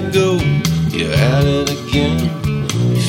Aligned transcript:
you 0.00 0.12
go, 0.12 0.32
you're 0.90 1.12
at 1.12 1.44
it 1.44 1.70
again. 1.70 2.30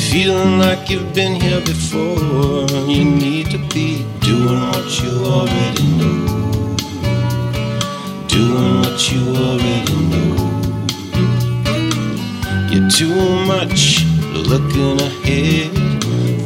Feeling 0.10 0.60
like 0.60 0.90
you've 0.90 1.14
been 1.14 1.40
here 1.40 1.62
before. 1.62 2.68
You 2.88 3.06
need 3.06 3.52
to 3.52 3.58
be 3.74 4.06
doing 4.22 4.62
what 4.72 5.02
you 5.02 5.12
already 5.26 5.88
know. 6.00 6.76
Doing 8.28 8.80
what 8.82 9.12
you 9.12 9.22
already 9.46 9.98
know. 10.12 10.36
You're 12.72 12.90
too 12.90 13.46
much 13.46 14.04
looking 14.34 15.00
ahead. 15.02 15.72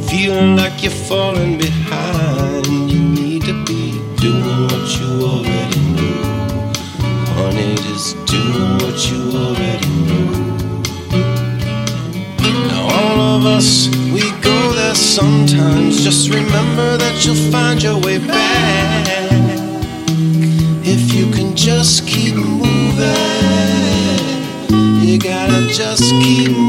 Feeling 0.08 0.56
like 0.56 0.82
you're 0.82 1.00
falling 1.08 1.58
behind. 1.58 2.66
You 2.66 3.00
need 3.00 3.42
to 3.42 3.64
be 3.64 4.00
doing 4.16 4.62
what 4.68 5.00
you 5.00 5.26
already 5.26 5.55
us, 13.56 13.88
we 14.12 14.20
go 14.42 14.72
there 14.72 14.94
sometimes. 14.94 16.04
Just 16.04 16.28
remember 16.28 16.98
that 16.98 17.24
you'll 17.24 17.50
find 17.50 17.82
your 17.82 17.98
way 18.00 18.18
back. 18.18 19.06
If 20.84 21.14
you 21.14 21.30
can 21.30 21.56
just 21.56 22.06
keep 22.06 22.34
moving, 22.34 22.66
you 25.00 25.18
gotta 25.18 25.66
just 25.68 26.04
keep 26.22 26.65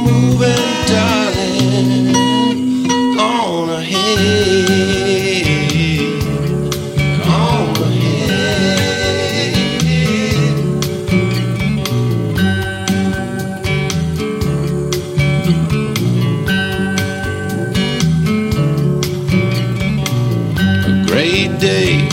Day, 21.47 22.07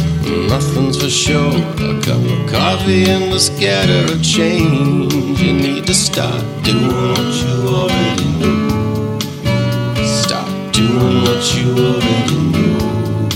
nothing's 0.49 0.97
for 1.03 1.11
sure. 1.11 1.53
A 1.53 2.01
cup 2.01 2.23
of 2.23 2.51
coffee 2.51 3.05
and 3.11 3.33
a 3.33 3.39
scatter 3.39 4.11
of 4.11 4.23
change. 4.23 5.13
You 5.41 5.53
need 5.53 5.87
to 5.87 5.93
start 5.93 6.43
doing 6.63 6.89
what 6.89 7.35
you 7.43 7.69
already 7.69 8.25
know. 8.39 9.19
Start 10.07 10.73
doing 10.73 11.23
what 11.23 11.43
you 11.55 11.69
already 11.77 12.39
know. 12.55 13.29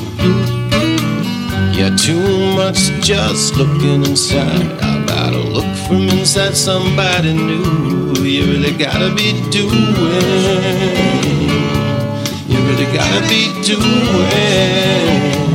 You're 1.76 1.96
too 1.98 2.54
much 2.56 2.78
just 3.04 3.56
looking 3.56 4.04
inside. 4.04 4.80
I 4.80 5.04
gotta 5.04 5.38
look 5.38 5.76
from 5.86 6.08
inside 6.08 6.56
somebody 6.56 7.34
new. 7.34 8.14
You 8.24 8.44
really 8.46 8.72
gotta 8.72 9.14
be 9.14 9.32
doing. 9.50 9.94
You 12.48 12.58
really 12.68 12.88
gotta 12.96 13.20
be 13.28 13.52
doing. 13.62 15.47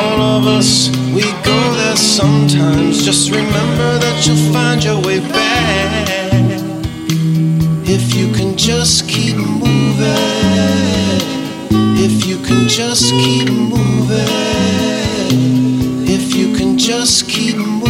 All 0.00 0.20
of 0.20 0.46
us, 0.46 0.90
we 1.14 1.22
go 1.42 1.58
there 1.74 1.96
sometimes. 1.96 3.04
Just 3.04 3.30
remember 3.30 3.98
that 3.98 4.26
you'll 4.26 4.52
find 4.52 4.82
your 4.82 5.00
way 5.00 5.20
back. 5.20 6.08
If 7.90 8.14
you 8.14 8.32
can 8.32 8.56
just 8.56 9.08
keep 9.08 9.36
moving. 9.36 9.68
If 11.96 12.26
you 12.26 12.38
can 12.38 12.68
just 12.68 13.10
keep 13.12 13.50
moving. 13.50 14.28
If 16.06 16.34
you 16.34 16.54
can 16.56 16.76
just 16.78 17.28
keep 17.28 17.56
moving. 17.56 17.88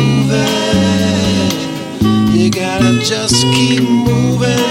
You 2.32 2.50
gotta 2.50 2.98
just 3.00 3.42
keep 3.54 3.82
moving. 3.82 4.67